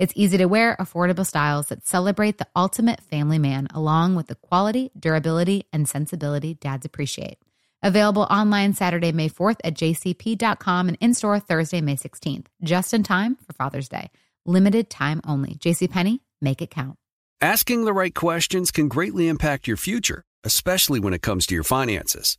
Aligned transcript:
It's 0.00 0.14
easy 0.16 0.38
to 0.38 0.46
wear, 0.46 0.78
affordable 0.80 1.26
styles 1.26 1.66
that 1.66 1.86
celebrate 1.86 2.38
the 2.38 2.46
ultimate 2.56 3.02
family 3.02 3.38
man, 3.38 3.68
along 3.74 4.14
with 4.14 4.28
the 4.28 4.34
quality, 4.34 4.90
durability, 4.98 5.66
and 5.74 5.86
sensibility 5.86 6.54
dads 6.54 6.86
appreciate. 6.86 7.36
Available 7.82 8.22
online 8.22 8.72
Saturday, 8.72 9.12
May 9.12 9.28
4th 9.28 9.58
at 9.62 9.74
jcp.com 9.74 10.88
and 10.88 10.96
in 11.02 11.12
store 11.12 11.38
Thursday, 11.38 11.82
May 11.82 11.96
16th, 11.96 12.46
just 12.62 12.94
in 12.94 13.02
time 13.02 13.36
for 13.46 13.52
Father's 13.52 13.90
Day. 13.90 14.10
Limited 14.46 14.88
time 14.88 15.20
only. 15.26 15.56
JCPenney, 15.56 16.20
make 16.40 16.62
it 16.62 16.70
count. 16.70 16.96
Asking 17.42 17.84
the 17.84 17.92
right 17.92 18.14
questions 18.14 18.70
can 18.70 18.88
greatly 18.88 19.28
impact 19.28 19.68
your 19.68 19.76
future, 19.76 20.24
especially 20.44 20.98
when 20.98 21.12
it 21.12 21.20
comes 21.20 21.46
to 21.48 21.54
your 21.54 21.62
finances. 21.62 22.38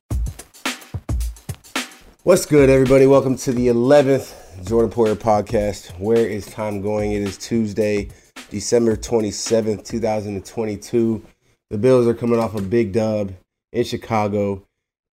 What's 2.23 2.45
good, 2.45 2.69
everybody? 2.69 3.07
Welcome 3.07 3.35
to 3.37 3.51
the 3.51 3.69
11th 3.69 4.67
Jordan 4.67 4.91
Poyer 4.91 5.15
podcast. 5.15 5.99
Where 5.99 6.23
is 6.23 6.45
time 6.45 6.79
going? 6.79 7.13
It 7.13 7.23
is 7.23 7.35
Tuesday, 7.35 8.09
December 8.51 8.95
27th, 8.95 9.83
2022. 9.83 11.25
The 11.71 11.77
Bills 11.79 12.05
are 12.05 12.13
coming 12.13 12.37
off 12.37 12.53
a 12.53 12.61
big 12.61 12.93
dub 12.93 13.33
in 13.73 13.83
Chicago 13.83 14.61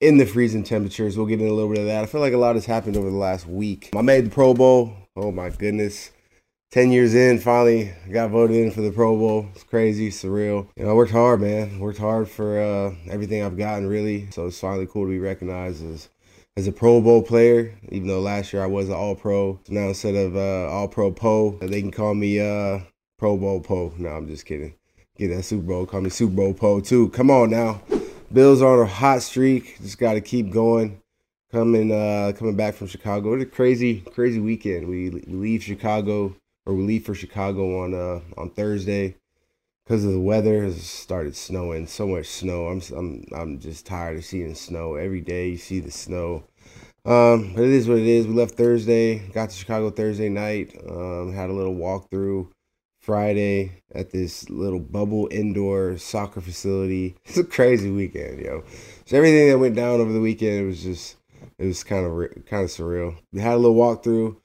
in 0.02 0.18
the 0.18 0.26
freezing 0.26 0.64
temperatures. 0.64 1.16
We'll 1.16 1.28
get 1.28 1.40
into 1.40 1.50
a 1.50 1.56
little 1.56 1.72
bit 1.72 1.80
of 1.80 1.86
that. 1.86 2.04
I 2.04 2.08
feel 2.08 2.20
like 2.20 2.34
a 2.34 2.38
lot 2.38 2.56
has 2.56 2.66
happened 2.66 2.98
over 2.98 3.10
the 3.10 3.16
last 3.16 3.48
week. 3.48 3.90
I 3.96 4.02
made 4.02 4.26
the 4.26 4.30
Pro 4.30 4.54
Bowl. 4.54 4.94
Oh 5.16 5.32
my 5.32 5.50
goodness. 5.50 6.12
10 6.72 6.92
years 6.92 7.16
in, 7.16 7.40
finally 7.40 7.94
got 8.12 8.30
voted 8.30 8.58
in 8.58 8.72
for 8.72 8.82
the 8.82 8.92
Pro 8.92 9.16
Bowl. 9.16 9.48
It's 9.56 9.64
crazy, 9.64 10.10
surreal. 10.10 10.68
You 10.76 10.84
know, 10.84 10.92
I 10.92 10.94
worked 10.94 11.14
hard, 11.14 11.40
man. 11.40 11.80
Worked 11.80 12.00
hard 12.00 12.28
for 12.28 12.60
uh, 12.60 12.94
everything 13.10 13.42
I've 13.42 13.58
gotten, 13.58 13.88
really. 13.88 14.30
So 14.32 14.48
it's 14.48 14.60
finally 14.60 14.86
cool 14.86 15.06
to 15.06 15.10
be 15.10 15.20
recognized 15.20 15.86
as 15.86 16.10
as 16.58 16.68
a 16.68 16.72
Pro 16.72 17.00
Bowl 17.00 17.22
player, 17.22 17.78
even 17.90 18.08
though 18.08 18.20
last 18.20 18.52
year 18.52 18.64
I 18.64 18.66
was 18.66 18.90
an 18.90 18.96
All 18.96 19.16
Pro. 19.16 19.60
So 19.64 19.74
now 19.74 19.88
instead 19.90 20.16
of 20.16 20.36
uh, 20.36 20.68
All 20.70 20.88
Pro 20.88 21.12
Poe, 21.12 21.58
they 21.62 21.82
can 21.82 21.92
call 21.92 22.16
me 22.16 22.40
uh, 22.40 22.80
Pro 23.18 23.38
Bowl 23.38 23.62
Poe. 23.62 23.94
No, 23.98 24.10
I'm 24.10 24.28
just 24.28 24.46
kidding. 24.46 24.74
Get 25.18 25.30
that 25.30 25.44
Super 25.44 25.64
Bowl, 25.64 25.86
call 25.86 26.02
me 26.02 26.10
Super 26.10 26.34
Bowl 26.34 26.54
Poe 26.54 26.82
too. 26.82 27.10
Come 27.10 27.32
on 27.32 27.52
now. 27.52 27.82
Bills 28.34 28.62
are 28.62 28.74
on 28.74 28.86
a 28.86 28.90
hot 28.90 29.22
streak. 29.22 29.78
Just 29.82 30.00
got 30.00 30.14
to 30.14 30.22
keep 30.22 30.50
going. 30.52 31.02
Coming, 31.52 31.94
uh, 31.94 32.34
coming 32.36 32.58
back 32.58 32.74
from 32.74 32.88
Chicago. 32.88 33.30
What 33.30 33.40
a 33.40 33.46
crazy, 33.46 34.02
crazy 34.02 34.40
weekend. 34.40 34.88
We, 34.88 35.10
we 35.10 35.22
leave 35.28 35.64
Chicago, 35.64 36.36
or 36.68 36.74
we 36.74 36.84
leave 36.84 37.06
for 37.06 37.16
Chicago 37.16 37.82
on 37.84 37.94
uh, 37.94 38.20
on 38.40 38.50
Thursday. 38.52 39.16
Because 39.86 40.04
of 40.04 40.12
the 40.12 40.20
weather 40.20 40.66
it 40.66 40.74
started 40.74 41.34
snowing 41.34 41.88
so 41.88 42.06
much 42.06 42.28
snow. 42.28 42.68
I'm 42.68 42.82
i'm 42.96 43.26
i'm 43.34 43.60
just 43.60 43.86
tired 43.86 44.18
of 44.18 44.26
seeing 44.26 44.54
snow. 44.54 44.96
Every 44.96 45.22
day 45.22 45.52
you 45.52 45.58
see 45.58 45.80
the 45.80 45.92
snow. 45.92 46.44
Um, 47.06 47.54
but 47.56 47.64
it 47.64 47.70
is 47.70 47.88
what 47.88 48.00
it 48.00 48.06
is. 48.06 48.28
We 48.28 48.34
left 48.34 48.56
thursday 48.56 49.20
got 49.30 49.50
to 49.50 49.56
chicago 49.56 49.90
thursday 49.90 50.28
night 50.28 50.76
um, 50.90 51.34
had 51.34 51.50
a 51.50 51.54
little 51.54 51.74
walkthrough 51.74 52.50
friday 53.00 53.82
at 53.96 54.10
this 54.10 54.50
little 54.50 54.82
bubble 54.82 55.30
indoor 55.32 55.98
soccer 55.98 56.42
facility. 56.42 57.16
It's 57.26 57.38
a 57.38 57.46
crazy 57.46 57.90
weekend 57.90 58.42
yo. 58.42 58.66
So 59.06 59.16
everything 59.16 59.48
that 59.48 59.58
went 59.58 59.78
down 59.78 60.02
over 60.02 60.12
the 60.12 60.20
weekend 60.20 60.60
it 60.60 60.66
was 60.66 60.84
just 60.84 61.16
it 61.58 61.66
was 61.66 61.86
kind 61.86 62.06
of 62.06 62.46
kind 62.46 62.66
of 62.66 62.70
surreal. 62.70 63.16
We 63.32 63.40
had 63.40 63.54
a 63.54 63.58
little 63.58 63.78
walkthrough 63.78 64.36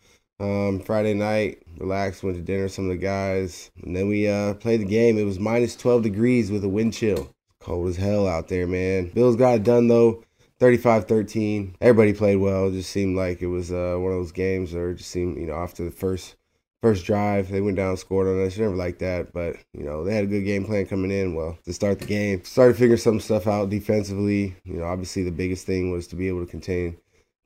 um, 0.41 0.81
friday 0.81 1.15
night 1.15 1.62
relaxed, 1.78 2.22
went 2.22 2.37
to 2.37 2.43
dinner 2.43 2.65
with 2.65 2.72
some 2.72 2.84
of 2.87 2.91
the 2.91 2.97
guys, 2.97 3.70
and 3.82 3.97
then 3.97 4.09
we 4.09 4.28
uh, 4.28 4.54
played 4.54 4.81
the 4.81 4.87
game. 4.87 5.19
It 5.19 5.25
was 5.25 5.38
minus 5.38 5.76
12 5.76 6.03
degrees 6.03 6.50
with 6.50 6.65
a 6.65 6.69
wind 6.69 6.94
chill. 6.94 7.34
Cold 7.60 7.88
as 7.88 7.97
hell 7.97 8.26
out 8.26 8.48
there, 8.48 8.66
man. 8.66 9.10
Bills 9.10 9.37
got 9.37 9.54
it 9.54 9.65
done 9.65 9.88
though. 9.88 10.25
35-13. 10.60 11.75
Everybody 11.81 12.12
played 12.12 12.37
well. 12.37 12.69
It 12.69 12.72
just 12.72 12.91
seemed 12.91 13.16
like 13.16 13.43
it 13.43 13.48
was 13.48 13.72
uh, 13.72 13.97
one 13.98 14.12
of 14.12 14.19
those 14.19 14.31
games 14.31 14.75
or 14.75 14.94
just 14.94 15.10
seemed, 15.10 15.37
you 15.37 15.47
know, 15.47 15.54
after 15.54 15.84
the 15.84 15.91
first 15.91 16.37
first 16.82 17.04
drive, 17.04 17.49
they 17.49 17.60
went 17.60 17.76
down 17.76 17.97
scored 17.97 18.26
on 18.26 18.44
us. 18.44 18.59
Never 18.59 18.75
like 18.75 18.99
that, 18.99 19.32
but 19.32 19.56
you 19.72 19.84
know, 19.84 20.04
they 20.04 20.14
had 20.14 20.25
a 20.25 20.28
good 20.28 20.44
game 20.44 20.64
plan 20.64 20.87
coming 20.87 21.10
in. 21.10 21.34
Well, 21.34 21.56
to 21.64 21.72
start 21.72 22.00
the 22.00 22.06
game, 22.06 22.44
started 22.44 22.76
figuring 22.76 22.99
some 22.99 23.20
stuff 23.20 23.47
out 23.47 23.70
defensively. 23.70 24.56
You 24.64 24.75
know, 24.75 24.84
obviously 24.84 25.22
the 25.22 25.31
biggest 25.31 25.66
thing 25.66 25.91
was 25.91 26.06
to 26.09 26.16
be 26.16 26.28
able 26.28 26.44
to 26.44 26.50
contain 26.50 26.99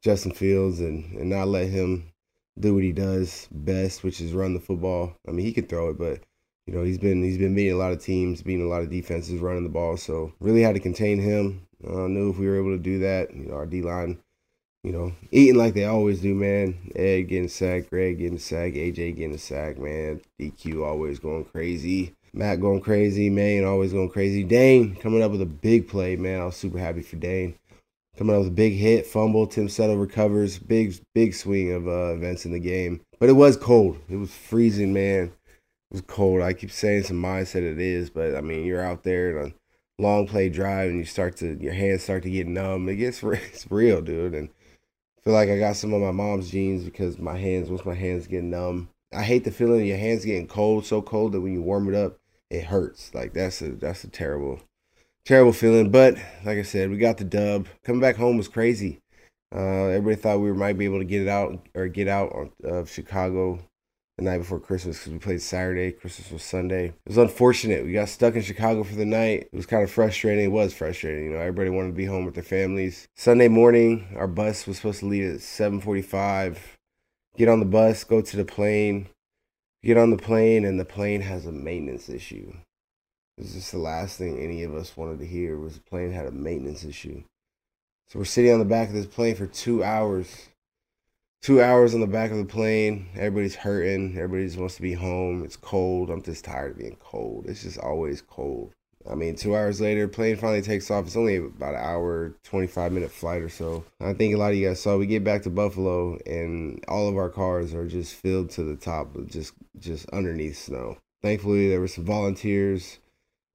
Justin 0.02 0.32
Fields 0.32 0.80
and, 0.80 1.12
and 1.18 1.30
not 1.30 1.48
let 1.48 1.68
him 1.68 2.10
do 2.58 2.74
what 2.74 2.82
he 2.82 2.92
does 2.92 3.48
best, 3.50 4.02
which 4.02 4.20
is 4.20 4.32
run 4.32 4.54
the 4.54 4.60
football. 4.60 5.14
I 5.28 5.32
mean, 5.32 5.44
he 5.44 5.52
can 5.52 5.66
throw 5.66 5.90
it, 5.90 5.98
but 5.98 6.20
you 6.66 6.74
know 6.74 6.84
he's 6.84 6.98
been 6.98 7.22
he's 7.22 7.38
been 7.38 7.54
beating 7.54 7.74
a 7.74 7.78
lot 7.78 7.92
of 7.92 8.02
teams, 8.02 8.42
beating 8.42 8.64
a 8.64 8.68
lot 8.68 8.82
of 8.82 8.90
defenses, 8.90 9.40
running 9.40 9.62
the 9.62 9.68
ball. 9.68 9.96
So 9.96 10.32
really 10.40 10.62
had 10.62 10.74
to 10.74 10.80
contain 10.80 11.20
him. 11.20 11.66
I 11.86 12.04
uh, 12.04 12.08
knew 12.08 12.30
if 12.30 12.38
we 12.38 12.46
were 12.46 12.58
able 12.58 12.76
to 12.76 12.82
do 12.82 12.98
that, 13.00 13.34
you 13.34 13.46
know, 13.46 13.54
our 13.54 13.66
D 13.66 13.82
line, 13.82 14.18
you 14.82 14.92
know, 14.92 15.12
eating 15.30 15.56
like 15.56 15.74
they 15.74 15.84
always 15.84 16.20
do, 16.20 16.34
man. 16.34 16.90
Ed 16.96 17.22
getting 17.22 17.48
sacked, 17.48 17.90
Greg 17.90 18.18
getting 18.18 18.38
sacked, 18.38 18.76
AJ 18.76 19.16
getting 19.16 19.34
a 19.34 19.38
sack, 19.38 19.78
man. 19.78 20.20
DQ 20.40 20.84
always 20.84 21.18
going 21.18 21.44
crazy. 21.44 22.14
Matt 22.32 22.60
going 22.60 22.82
crazy, 22.82 23.30
Maine 23.30 23.64
always 23.64 23.92
going 23.92 24.10
crazy. 24.10 24.44
Dane 24.44 24.94
coming 24.96 25.22
up 25.22 25.30
with 25.30 25.40
a 25.40 25.46
big 25.46 25.88
play, 25.88 26.16
man. 26.16 26.40
I 26.40 26.44
was 26.44 26.56
super 26.56 26.78
happy 26.78 27.00
for 27.00 27.16
Dane 27.16 27.54
coming 28.16 28.34
out 28.34 28.40
with 28.40 28.48
a 28.48 28.52
big 28.52 28.74
hit, 28.74 29.06
fumble. 29.06 29.46
Tim 29.46 29.68
Settle 29.68 29.96
recovers. 29.96 30.58
Big, 30.58 30.94
big 31.14 31.34
swing 31.34 31.72
of 31.72 31.86
uh, 31.86 32.14
events 32.14 32.44
in 32.46 32.52
the 32.52 32.58
game. 32.58 33.00
But 33.18 33.28
it 33.28 33.34
was 33.34 33.56
cold. 33.56 33.98
It 34.08 34.16
was 34.16 34.34
freezing, 34.34 34.92
man. 34.92 35.24
It 35.90 35.92
was 35.92 36.00
cold. 36.02 36.42
I 36.42 36.52
keep 36.52 36.70
saying 36.70 37.04
some 37.04 37.22
mindset 37.22 37.62
it 37.62 37.78
is, 37.78 38.10
but 38.10 38.34
I 38.34 38.40
mean, 38.40 38.64
you're 38.64 38.82
out 38.82 39.04
there 39.04 39.40
on 39.40 39.54
a 39.98 40.02
long 40.02 40.26
play 40.26 40.48
drive 40.48 40.90
and 40.90 40.98
you 40.98 41.04
start 41.04 41.36
to, 41.38 41.56
your 41.60 41.72
hands 41.72 42.02
start 42.02 42.22
to 42.24 42.30
get 42.30 42.46
numb. 42.46 42.88
It 42.88 42.96
gets, 42.96 43.22
it's 43.22 43.70
real, 43.70 44.00
dude. 44.00 44.34
And 44.34 44.48
I 45.18 45.20
feel 45.22 45.34
like 45.34 45.48
I 45.48 45.58
got 45.58 45.76
some 45.76 45.92
of 45.92 46.02
my 46.02 46.10
mom's 46.10 46.50
genes 46.50 46.84
because 46.84 47.18
my 47.18 47.36
hands, 47.36 47.68
once 47.68 47.84
my 47.84 47.94
hands 47.94 48.26
get 48.26 48.42
numb, 48.42 48.88
I 49.12 49.22
hate 49.22 49.44
the 49.44 49.50
feeling 49.50 49.82
of 49.82 49.86
your 49.86 49.96
hands 49.96 50.24
getting 50.24 50.48
cold, 50.48 50.84
so 50.84 51.00
cold 51.00 51.32
that 51.32 51.40
when 51.40 51.52
you 51.52 51.62
warm 51.62 51.88
it 51.88 51.94
up, 51.94 52.18
it 52.50 52.64
hurts. 52.64 53.14
Like 53.14 53.32
that's 53.32 53.62
a, 53.62 53.70
that's 53.70 54.04
a 54.04 54.08
terrible, 54.08 54.60
terrible 55.26 55.52
feeling. 55.52 55.90
But 55.90 56.14
like 56.44 56.58
I 56.58 56.62
said, 56.62 56.90
we 56.90 56.96
got 56.96 57.18
the 57.18 57.24
dub. 57.24 57.66
Coming 57.84 58.00
back 58.00 58.16
home 58.16 58.38
was 58.38 58.48
crazy. 58.48 59.00
Uh, 59.54 59.86
everybody 59.86 60.16
thought 60.16 60.40
we 60.40 60.52
might 60.52 60.78
be 60.78 60.86
able 60.86 60.98
to 60.98 61.04
get 61.04 61.22
it 61.22 61.28
out 61.28 61.66
or 61.74 61.88
get 61.88 62.08
out 62.08 62.52
of 62.64 62.90
Chicago 62.90 63.58
the 64.18 64.24
night 64.24 64.38
before 64.38 64.58
Christmas 64.58 64.98
because 64.98 65.12
we 65.12 65.18
played 65.18 65.42
Saturday. 65.42 65.92
Christmas 65.92 66.30
was 66.30 66.42
Sunday. 66.42 66.86
It 66.86 67.08
was 67.08 67.18
unfortunate. 67.18 67.84
We 67.84 67.92
got 67.92 68.08
stuck 68.08 68.34
in 68.34 68.42
Chicago 68.42 68.82
for 68.82 68.94
the 68.94 69.04
night. 69.04 69.48
It 69.52 69.56
was 69.56 69.66
kind 69.66 69.82
of 69.82 69.90
frustrating. 69.90 70.44
It 70.44 70.52
was 70.52 70.74
frustrating. 70.74 71.24
You 71.24 71.30
know, 71.32 71.38
everybody 71.38 71.70
wanted 71.70 71.88
to 71.88 71.94
be 71.94 72.06
home 72.06 72.24
with 72.24 72.34
their 72.34 72.42
families. 72.42 73.06
Sunday 73.16 73.48
morning, 73.48 74.14
our 74.16 74.28
bus 74.28 74.66
was 74.66 74.78
supposed 74.78 75.00
to 75.00 75.06
leave 75.06 75.34
at 75.34 75.40
7:45. 75.40 76.58
Get 77.36 77.48
on 77.48 77.60
the 77.60 77.66
bus, 77.66 78.04
go 78.04 78.22
to 78.22 78.36
the 78.36 78.44
plane. 78.44 79.08
Get 79.82 79.98
on 79.98 80.10
the 80.10 80.16
plane, 80.16 80.64
and 80.64 80.80
the 80.80 80.84
plane 80.84 81.20
has 81.20 81.46
a 81.46 81.52
maintenance 81.52 82.08
issue. 82.08 82.52
This 83.38 83.54
is 83.54 83.70
the 83.70 83.78
last 83.78 84.16
thing 84.16 84.38
any 84.38 84.62
of 84.62 84.74
us 84.74 84.96
wanted 84.96 85.18
to 85.18 85.26
hear 85.26 85.58
was 85.58 85.74
the 85.74 85.80
plane 85.80 86.10
had 86.10 86.24
a 86.24 86.30
maintenance 86.30 86.84
issue. 86.84 87.22
So 88.08 88.18
we're 88.18 88.24
sitting 88.24 88.50
on 88.50 88.60
the 88.60 88.64
back 88.64 88.88
of 88.88 88.94
this 88.94 89.06
plane 89.06 89.34
for 89.34 89.46
two 89.46 89.84
hours. 89.84 90.48
Two 91.42 91.60
hours 91.60 91.94
on 91.94 92.00
the 92.00 92.06
back 92.06 92.30
of 92.30 92.38
the 92.38 92.46
plane. 92.46 93.08
Everybody's 93.14 93.56
hurting. 93.56 94.16
Everybody 94.16 94.46
just 94.46 94.58
wants 94.58 94.76
to 94.76 94.82
be 94.82 94.94
home. 94.94 95.44
It's 95.44 95.56
cold. 95.56 96.08
I'm 96.08 96.22
just 96.22 96.46
tired 96.46 96.72
of 96.72 96.78
being 96.78 96.96
cold. 96.98 97.44
It's 97.46 97.62
just 97.62 97.78
always 97.78 98.22
cold. 98.22 98.72
I 99.08 99.14
mean, 99.14 99.36
two 99.36 99.54
hours 99.54 99.82
later, 99.82 100.08
plane 100.08 100.36
finally 100.36 100.62
takes 100.62 100.90
off. 100.90 101.06
It's 101.06 101.14
only 101.14 101.36
about 101.36 101.74
an 101.74 101.80
hour, 101.80 102.34
25 102.42 102.90
minute 102.90 103.10
flight 103.10 103.42
or 103.42 103.50
so. 103.50 103.84
I 104.00 104.14
think 104.14 104.34
a 104.34 104.38
lot 104.38 104.52
of 104.52 104.56
you 104.56 104.68
guys 104.68 104.80
saw 104.80 104.96
we 104.96 105.06
get 105.06 105.24
back 105.24 105.42
to 105.42 105.50
Buffalo 105.50 106.18
and 106.24 106.82
all 106.88 107.06
of 107.06 107.18
our 107.18 107.28
cars 107.28 107.74
are 107.74 107.86
just 107.86 108.14
filled 108.14 108.48
to 108.50 108.64
the 108.64 108.76
top 108.76 109.14
with 109.14 109.30
just, 109.30 109.52
just 109.78 110.08
underneath 110.08 110.56
snow. 110.56 110.96
Thankfully, 111.22 111.68
there 111.68 111.80
were 111.80 111.88
some 111.88 112.04
volunteers 112.04 112.98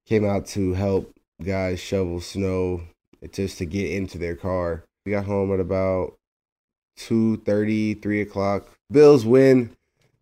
came 0.06 0.24
out 0.24 0.46
to 0.46 0.74
help 0.74 1.14
guys 1.42 1.80
shovel 1.80 2.20
snow 2.20 2.82
just 3.32 3.58
to 3.58 3.64
get 3.64 3.90
into 3.90 4.18
their 4.18 4.36
car. 4.36 4.84
We 5.04 5.12
got 5.12 5.24
home 5.24 5.52
at 5.52 5.60
about 5.60 6.14
2.30, 6.98 8.02
3 8.02 8.20
o'clock. 8.20 8.68
Bills 8.90 9.24
win 9.24 9.76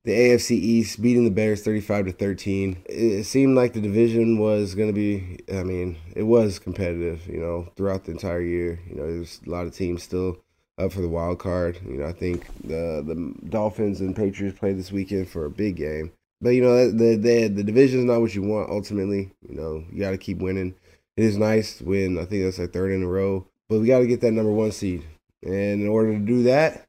the 0.04 0.12
AFC 0.12 0.52
East, 0.52 1.02
beating 1.02 1.24
the 1.24 1.30
Bears 1.30 1.62
35 1.62 2.06
to 2.06 2.12
13. 2.12 2.82
It 2.86 3.24
seemed 3.24 3.56
like 3.56 3.74
the 3.74 3.80
division 3.80 4.38
was 4.38 4.74
going 4.74 4.88
to 4.88 4.94
be, 4.94 5.38
I 5.52 5.62
mean, 5.62 5.96
it 6.14 6.22
was 6.22 6.58
competitive, 6.58 7.26
you 7.26 7.38
know, 7.38 7.68
throughout 7.76 8.04
the 8.04 8.12
entire 8.12 8.40
year. 8.40 8.80
You 8.88 8.96
know, 8.96 9.06
there's 9.06 9.40
a 9.46 9.50
lot 9.50 9.66
of 9.66 9.74
teams 9.74 10.02
still 10.02 10.38
up 10.78 10.92
for 10.92 11.00
the 11.00 11.08
wild 11.08 11.38
card. 11.38 11.78
You 11.86 11.98
know, 11.98 12.06
I 12.06 12.12
think 12.12 12.46
the 12.62 13.02
the 13.06 13.34
Dolphins 13.48 14.00
and 14.00 14.16
Patriots 14.16 14.58
play 14.58 14.72
this 14.72 14.90
weekend 14.90 15.28
for 15.28 15.44
a 15.44 15.50
big 15.50 15.76
game. 15.76 16.12
But 16.40 16.50
you 16.50 16.62
know, 16.62 16.90
the 16.90 17.16
the 17.16 17.48
the 17.48 17.64
division 17.64 18.00
is 18.00 18.04
not 18.06 18.20
what 18.20 18.34
you 18.34 18.42
want 18.42 18.70
ultimately. 18.70 19.32
You 19.48 19.56
know, 19.56 19.84
you 19.92 20.00
got 20.00 20.12
to 20.12 20.18
keep 20.18 20.38
winning. 20.38 20.74
It 21.16 21.24
is 21.24 21.36
nice 21.36 21.82
win. 21.82 22.18
I 22.18 22.24
think 22.24 22.44
that's 22.44 22.58
like 22.58 22.72
third 22.72 22.92
in 22.92 23.02
a 23.02 23.06
row, 23.06 23.46
but 23.68 23.80
we 23.80 23.86
got 23.86 23.98
to 23.98 24.06
get 24.06 24.20
that 24.22 24.32
number 24.32 24.52
one 24.52 24.72
seed. 24.72 25.04
And 25.42 25.82
in 25.82 25.88
order 25.88 26.12
to 26.12 26.18
do 26.18 26.44
that, 26.44 26.86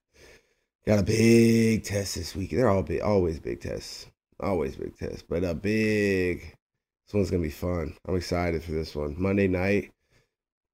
got 0.86 1.00
a 1.00 1.04
big 1.04 1.84
test 1.84 2.16
this 2.16 2.36
week. 2.36 2.52
They're 2.52 2.70
all 2.70 2.84
big, 2.84 3.02
always 3.02 3.40
big 3.40 3.62
tests, 3.62 4.08
always 4.40 4.76
big 4.76 4.98
tests. 4.98 5.24
But 5.28 5.44
a 5.44 5.54
big, 5.54 6.56
this 7.08 7.14
one's 7.14 7.30
gonna 7.30 7.44
be 7.44 7.50
fun. 7.50 7.96
I'm 8.08 8.16
excited 8.16 8.64
for 8.64 8.72
this 8.72 8.96
one. 8.96 9.16
Monday 9.18 9.48
night, 9.48 9.92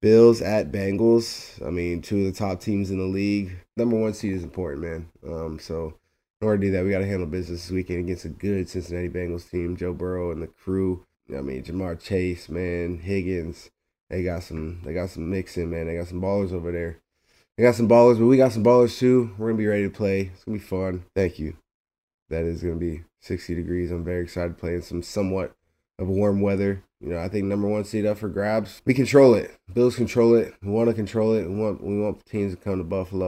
Bills 0.00 0.40
at 0.40 0.70
Bengals. 0.70 1.64
I 1.66 1.70
mean, 1.70 2.00
two 2.00 2.18
of 2.18 2.24
the 2.26 2.38
top 2.38 2.60
teams 2.60 2.92
in 2.92 2.98
the 2.98 3.04
league. 3.04 3.56
Number 3.76 3.96
one 3.96 4.14
seed 4.14 4.34
is 4.34 4.44
important, 4.44 4.82
man. 4.82 5.08
Um, 5.26 5.58
so 5.58 5.94
in 6.40 6.46
order 6.46 6.60
to 6.60 6.66
do 6.66 6.72
that, 6.72 6.84
we 6.84 6.90
got 6.90 6.98
to 6.98 7.06
handle 7.06 7.26
business 7.26 7.62
this 7.62 7.70
weekend 7.70 8.00
against 8.00 8.24
a 8.24 8.28
good 8.28 8.68
Cincinnati 8.68 9.08
Bengals 9.08 9.50
team. 9.50 9.76
Joe 9.76 9.92
Burrow 9.92 10.30
and 10.30 10.42
the 10.42 10.46
crew. 10.46 11.04
I 11.36 11.40
mean, 11.40 11.62
Ja'Marr 11.62 12.00
Chase, 12.00 12.48
man, 12.48 12.98
Higgins. 12.98 13.70
They 14.08 14.22
got 14.22 14.42
some. 14.42 14.80
They 14.84 14.94
got 14.94 15.10
some 15.10 15.28
mixing, 15.30 15.70
man. 15.70 15.86
They 15.86 15.96
got 15.96 16.06
some 16.06 16.22
ballers 16.22 16.52
over 16.52 16.72
there. 16.72 16.98
They 17.56 17.64
got 17.64 17.74
some 17.74 17.88
ballers, 17.88 18.18
but 18.18 18.26
we 18.26 18.36
got 18.36 18.52
some 18.52 18.64
ballers 18.64 18.98
too. 18.98 19.34
We're 19.36 19.48
gonna 19.48 19.58
be 19.58 19.66
ready 19.66 19.82
to 19.82 19.90
play. 19.90 20.30
It's 20.32 20.44
gonna 20.44 20.58
be 20.58 20.64
fun. 20.64 21.04
Thank 21.14 21.38
you. 21.38 21.56
That 22.30 22.44
is 22.44 22.62
gonna 22.62 22.76
be 22.76 23.02
60 23.20 23.54
degrees. 23.54 23.90
I'm 23.90 24.04
very 24.04 24.22
excited 24.22 24.50
to 24.50 24.60
play 24.60 24.74
in 24.76 24.82
some 24.82 25.02
somewhat 25.02 25.54
of 25.98 26.08
warm 26.08 26.40
weather. 26.40 26.82
You 27.00 27.10
know, 27.10 27.18
I 27.18 27.28
think 27.28 27.44
number 27.44 27.68
one 27.68 27.84
seed 27.84 28.06
up 28.06 28.18
for 28.18 28.28
grabs. 28.28 28.80
We 28.84 28.94
control 28.94 29.34
it. 29.34 29.54
Bills 29.72 29.96
control 29.96 30.34
it. 30.34 30.54
We 30.62 30.70
want 30.70 30.88
to 30.88 30.94
control 30.94 31.34
it. 31.34 31.48
We 31.48 31.54
want 31.54 31.82
we 31.82 32.00
want 32.00 32.24
teams 32.24 32.54
to 32.54 32.60
come 32.60 32.78
to 32.78 32.84
Buffalo. 32.84 33.27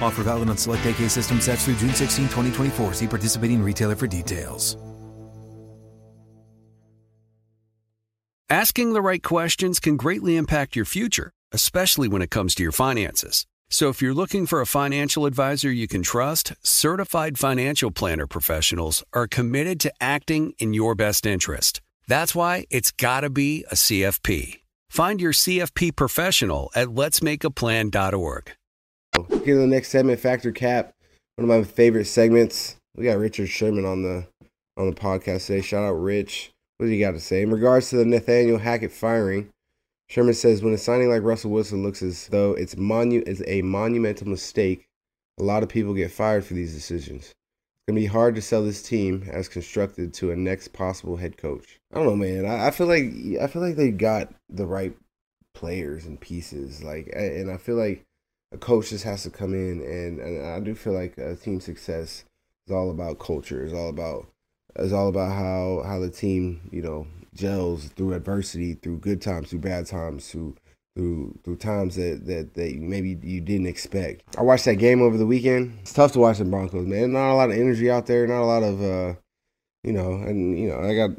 Offer 0.00 0.24
valid 0.24 0.48
on 0.48 0.56
select 0.56 0.86
AK 0.86 1.10
system 1.10 1.40
sets 1.40 1.64
through 1.64 1.76
June 1.76 1.94
16, 1.94 2.24
2024. 2.26 2.94
See 2.94 3.06
participating 3.06 3.62
retailer 3.62 3.94
for 3.96 4.06
details. 4.06 4.76
Asking 8.50 8.94
the 8.94 9.02
right 9.02 9.22
questions 9.22 9.78
can 9.78 9.98
greatly 9.98 10.36
impact 10.36 10.74
your 10.74 10.86
future, 10.86 11.30
especially 11.52 12.08
when 12.08 12.22
it 12.22 12.30
comes 12.30 12.54
to 12.54 12.62
your 12.62 12.72
finances. 12.72 13.46
So 13.68 13.90
if 13.90 14.00
you're 14.00 14.14
looking 14.14 14.46
for 14.46 14.62
a 14.62 14.66
financial 14.66 15.26
advisor 15.26 15.70
you 15.70 15.86
can 15.86 16.02
trust, 16.02 16.54
certified 16.62 17.38
financial 17.38 17.90
planner 17.90 18.26
professionals 18.26 19.04
are 19.12 19.26
committed 19.26 19.78
to 19.80 19.92
acting 20.00 20.54
in 20.58 20.72
your 20.72 20.94
best 20.94 21.26
interest. 21.26 21.82
That's 22.06 22.34
why 22.34 22.64
it's 22.70 22.90
got 22.90 23.20
to 23.20 23.28
be 23.28 23.66
a 23.70 23.74
CFP. 23.74 24.60
Find 24.88 25.20
your 25.20 25.34
CFP 25.34 25.94
professional 25.94 26.70
at 26.74 26.88
letsmakeaplan.org. 26.88 28.52
Get 29.24 29.44
to 29.44 29.58
the 29.58 29.66
next 29.66 29.88
segment, 29.88 30.20
Fact 30.20 30.44
or 30.46 30.52
Cap, 30.52 30.92
one 31.36 31.48
of 31.48 31.56
my 31.58 31.64
favorite 31.64 32.06
segments. 32.06 32.76
We 32.96 33.04
got 33.04 33.18
Richard 33.18 33.48
Sherman 33.48 33.84
on 33.84 34.02
the 34.02 34.26
on 34.76 34.88
the 34.88 34.96
podcast 34.96 35.46
today. 35.46 35.60
Shout 35.60 35.84
out 35.84 35.92
Rich. 35.92 36.52
What 36.78 36.86
do 36.86 36.92
you 36.92 37.04
got 37.04 37.12
to 37.12 37.20
say 37.20 37.42
in 37.42 37.50
regards 37.50 37.90
to 37.90 37.96
the 37.96 38.04
Nathaniel 38.04 38.58
Hackett 38.58 38.92
firing? 38.92 39.50
Sherman 40.08 40.34
says 40.34 40.62
when 40.62 40.72
a 40.72 40.78
signing 40.78 41.10
like 41.10 41.22
Russell 41.22 41.50
Wilson 41.50 41.82
looks 41.82 42.02
as 42.02 42.28
though 42.28 42.52
it's 42.52 42.76
monu- 42.76 43.26
is 43.26 43.42
a 43.46 43.62
monumental 43.62 44.28
mistake, 44.28 44.86
a 45.38 45.42
lot 45.42 45.62
of 45.62 45.68
people 45.68 45.92
get 45.94 46.10
fired 46.10 46.44
for 46.44 46.54
these 46.54 46.74
decisions. 46.74 47.24
It's 47.24 47.34
gonna 47.88 48.00
be 48.00 48.06
hard 48.06 48.34
to 48.36 48.42
sell 48.42 48.64
this 48.64 48.82
team 48.82 49.28
as 49.30 49.48
constructed 49.48 50.14
to 50.14 50.30
a 50.30 50.36
next 50.36 50.72
possible 50.72 51.16
head 51.16 51.36
coach. 51.36 51.78
I 51.92 51.96
don't 51.96 52.06
know, 52.06 52.16
man. 52.16 52.46
I, 52.46 52.68
I 52.68 52.70
feel 52.70 52.86
like 52.86 53.12
I 53.40 53.46
feel 53.48 53.62
like 53.62 53.76
they 53.76 53.90
got 53.90 54.32
the 54.48 54.66
right 54.66 54.96
players 55.54 56.06
and 56.06 56.20
pieces. 56.20 56.82
Like, 56.82 57.10
and 57.14 57.50
I 57.50 57.56
feel 57.56 57.76
like 57.76 58.04
a 58.52 58.58
coach 58.58 58.90
just 58.90 59.04
has 59.04 59.22
to 59.24 59.30
come 59.30 59.54
in 59.54 59.80
and, 59.82 60.20
and 60.20 60.46
I 60.46 60.60
do 60.60 60.74
feel 60.74 60.92
like 60.92 61.18
uh, 61.18 61.34
team 61.34 61.60
success 61.60 62.24
is 62.66 62.72
all 62.72 62.90
about 62.90 63.18
culture. 63.18 63.62
It's 63.64 63.74
all 63.74 63.88
about 63.88 64.28
it's 64.76 64.92
all 64.92 65.08
about 65.08 65.32
how 65.32 65.82
how 65.86 65.98
the 65.98 66.10
team 66.10 66.68
you 66.70 66.82
know 66.82 67.06
gels 67.34 67.86
through 67.88 68.14
adversity, 68.14 68.74
through 68.74 68.98
good 68.98 69.20
times, 69.20 69.50
through 69.50 69.60
bad 69.60 69.86
times, 69.86 70.30
through 70.30 70.56
through 70.94 71.38
through 71.44 71.56
times 71.56 71.96
that 71.96 72.26
that 72.26 72.54
that 72.54 72.76
maybe 72.76 73.18
you 73.22 73.40
didn't 73.40 73.66
expect. 73.66 74.22
I 74.36 74.42
watched 74.42 74.64
that 74.66 74.76
game 74.76 75.02
over 75.02 75.16
the 75.16 75.26
weekend. 75.26 75.78
It's 75.80 75.92
tough 75.92 76.12
to 76.12 76.18
watch 76.18 76.38
the 76.38 76.44
Broncos, 76.44 76.86
man. 76.86 77.12
Not 77.12 77.32
a 77.32 77.34
lot 77.34 77.50
of 77.50 77.56
energy 77.56 77.90
out 77.90 78.06
there. 78.06 78.26
Not 78.26 78.42
a 78.42 78.44
lot 78.44 78.62
of 78.62 78.82
uh, 78.82 79.14
you 79.88 79.94
know, 79.94 80.12
and 80.12 80.58
you 80.58 80.68
know, 80.68 80.80
I 80.80 80.94
got 80.94 81.12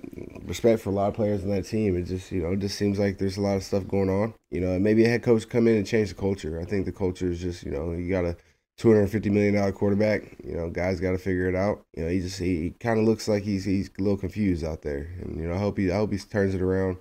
respect 0.47 0.79
for 0.79 0.91
a 0.91 0.93
lot 0.93 1.07
of 1.07 1.15
players 1.15 1.43
in 1.43 1.49
that 1.49 1.65
team. 1.65 1.97
It 1.97 2.03
just, 2.03 2.31
you 2.31 2.43
know, 2.43 2.51
it 2.51 2.59
just 2.59 2.77
seems 2.77 2.99
like 2.99 3.17
there's 3.17 3.37
a 3.37 3.41
lot 3.41 3.57
of 3.57 3.63
stuff 3.63 3.87
going 3.87 4.11
on. 4.11 4.35
You 4.51 4.61
know, 4.61 4.77
maybe 4.77 5.03
a 5.05 5.09
head 5.09 5.23
coach 5.23 5.49
come 5.49 5.67
in 5.67 5.75
and 5.75 5.87
change 5.87 6.09
the 6.09 6.15
culture. 6.15 6.61
I 6.61 6.65
think 6.65 6.85
the 6.85 6.91
culture 6.91 7.31
is 7.31 7.41
just, 7.41 7.63
you 7.63 7.71
know, 7.71 7.93
you 7.93 8.11
got 8.11 8.25
a 8.25 8.37
two 8.77 8.89
hundred 8.89 9.07
fifty 9.07 9.31
million 9.31 9.55
dollar 9.55 9.71
quarterback. 9.71 10.37
You 10.43 10.53
know, 10.53 10.69
guys 10.69 10.99
got 10.99 11.13
to 11.13 11.17
figure 11.17 11.49
it 11.49 11.55
out. 11.55 11.81
You 11.95 12.03
know, 12.03 12.11
he 12.11 12.19
just 12.19 12.37
he, 12.37 12.61
he 12.61 12.69
kind 12.79 12.99
of 12.99 13.05
looks 13.05 13.27
like 13.27 13.41
he's 13.41 13.65
he's 13.65 13.89
a 13.97 14.03
little 14.03 14.17
confused 14.17 14.63
out 14.63 14.83
there. 14.83 15.15
And 15.19 15.41
you 15.41 15.47
know, 15.47 15.55
I 15.55 15.57
hope 15.57 15.79
he 15.79 15.91
I 15.91 15.95
hope 15.95 16.11
he 16.11 16.19
turns 16.19 16.53
it 16.53 16.61
around. 16.61 16.97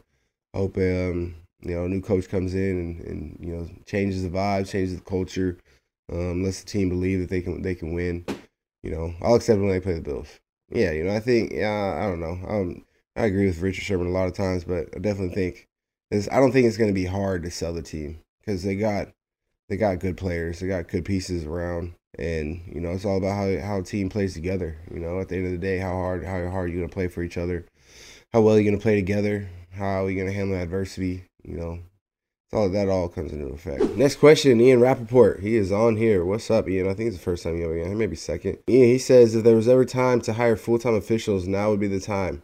I 0.55 0.59
hope 0.59 0.79
um 0.79 1.35
you 1.61 1.75
know 1.75 1.85
a 1.85 1.89
new 1.89 2.01
coach 2.01 2.31
comes 2.31 2.55
in 2.55 2.79
and 2.79 3.01
and 3.01 3.37
you 3.41 3.55
know 3.55 3.69
changes 3.85 4.23
the 4.23 4.31
vibe, 4.31 4.71
changes 4.71 4.97
the 4.97 5.05
culture, 5.05 5.59
um, 6.11 6.43
lets 6.43 6.61
the 6.61 6.67
team 6.67 6.89
believe 6.89 7.21
that 7.21 7.29
they 7.29 7.43
can 7.43 7.61
they 7.61 7.75
can 7.75 7.93
win. 7.93 8.25
You 8.83 8.93
know, 8.93 9.15
I'll 9.21 9.35
accept 9.35 9.61
when 9.61 9.69
they 9.69 9.81
play 9.81 9.93
the 9.93 10.01
Bills. 10.01 10.41
Yeah, 10.71 10.93
you 10.93 11.05
know, 11.05 11.15
I 11.15 11.21
think 11.21 11.53
yeah, 11.53 11.97
I 11.99 12.07
don't 12.09 12.21
know. 12.21 12.39
Um, 12.49 12.85
I 13.17 13.25
agree 13.27 13.47
with 13.47 13.61
Richard 13.61 13.83
Sherman 13.85 14.07
a 14.09 14.11
lot 14.11 14.29
of 14.29 14.35
times, 14.35 14.65
but 14.65 14.89
I 14.95 14.99
definitely 14.99 15.35
think 15.35 15.69
it's, 16.11 16.29
I 16.31 16.37
don't 16.41 16.53
think 16.53 16.67
it's 16.67 16.77
going 16.77 16.91
to 16.91 16.95
be 16.95 17.07
hard 17.07 17.43
to 17.45 17.51
sell 17.51 17.73
the 17.73 17.83
team 17.83 18.21
because 18.41 18.63
they 18.63 18.77
got 18.77 19.09
they 19.69 19.77
got 19.77 20.01
good 20.01 20.17
players, 20.17 20.61
they 20.61 20.69
got 20.69 20.89
good 20.89 21.05
pieces 21.05 21.45
around. 21.45 21.95
And 22.19 22.63
you 22.67 22.81
know, 22.81 22.91
it's 22.93 23.05
all 23.05 23.19
about 23.19 23.37
how 23.37 23.61
how 23.67 23.81
a 23.81 23.83
team 23.85 24.09
plays 24.11 24.35
together. 24.35 24.79
You 24.93 25.01
know, 25.01 25.21
at 25.21 25.29
the 25.29 25.37
end 25.37 25.47
of 25.47 25.53
the 25.53 25.59
day, 25.59 25.79
how 25.79 25.93
hard 25.93 26.25
how 26.25 26.49
hard 26.51 26.71
you're 26.73 26.81
gonna 26.83 26.93
play 26.93 27.09
for 27.09 27.23
each 27.23 27.39
other, 27.39 27.67
how 28.33 28.43
well 28.43 28.59
you're 28.59 28.71
gonna 28.71 28.83
play 28.83 28.97
together, 28.97 29.49
how 29.73 30.07
you're 30.07 30.25
gonna 30.25 30.37
handle 30.37 30.59
adversity. 30.59 31.25
You 31.45 31.57
know, 31.59 31.79
all 32.53 32.69
that 32.71 32.89
all 32.89 33.09
comes 33.09 33.33
into 33.33 33.49
effect. 33.49 33.97
Next 33.97 34.17
question, 34.17 34.61
Ian 34.61 34.81
Rapoport. 34.81 35.41
He 35.41 35.57
is 35.57 35.71
on 35.71 35.97
here. 35.97 36.25
What's 36.25 36.51
up, 36.51 36.69
Ian? 36.69 36.89
I 36.89 36.95
think 36.95 37.09
it's 37.09 37.17
the 37.17 37.23
first 37.23 37.43
time 37.43 37.59
you 37.59 37.65
ever 37.65 37.75
here. 37.75 37.95
Maybe 37.95 38.17
second. 38.17 38.59
Ian, 38.69 38.89
he 38.89 38.99
says 38.99 39.35
if 39.35 39.45
there 39.45 39.57
was 39.57 39.69
ever 39.69 39.85
time 39.85 40.21
to 40.23 40.33
hire 40.33 40.57
full 40.57 40.79
time 40.79 40.95
officials, 40.95 41.47
now 41.47 41.71
would 41.71 41.81
be 41.81 41.89
the 41.89 42.01
time. 42.01 42.43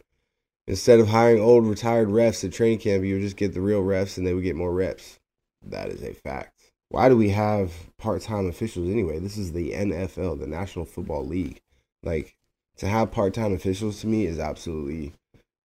Instead 0.66 1.00
of 1.00 1.08
hiring 1.08 1.40
old 1.40 1.66
retired 1.66 2.08
refs 2.08 2.44
at 2.44 2.52
training 2.52 2.78
camp, 2.78 3.04
you 3.04 3.14
would 3.14 3.22
just 3.22 3.36
get 3.36 3.54
the 3.54 3.60
real 3.60 3.82
refs 3.82 4.16
and 4.16 4.26
they 4.26 4.34
would 4.34 4.44
get 4.44 4.56
more 4.56 4.72
reps. 4.72 5.18
That 5.62 5.88
is 5.88 6.02
a 6.02 6.12
fact. 6.12 6.52
Why 6.88 7.08
do 7.08 7.16
we 7.16 7.30
have 7.30 7.72
part 7.98 8.22
time 8.22 8.46
officials 8.46 8.88
anyway? 8.88 9.18
This 9.18 9.36
is 9.36 9.52
the 9.52 9.72
NFL, 9.72 10.38
the 10.38 10.46
National 10.46 10.84
Football 10.84 11.26
League. 11.26 11.60
Like 12.02 12.36
to 12.76 12.88
have 12.88 13.10
part 13.10 13.34
time 13.34 13.54
officials 13.54 14.00
to 14.00 14.06
me 14.06 14.26
is 14.26 14.38
absolutely 14.38 15.12